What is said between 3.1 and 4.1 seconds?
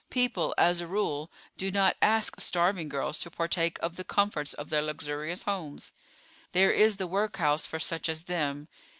to partake of the